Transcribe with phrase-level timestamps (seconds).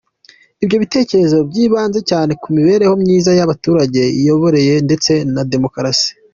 [0.63, 6.09] Ibyo bitekerezo byibanze cyane ku mibereho myiza y`abaturage, imiyoborere ndetse na demokarasi.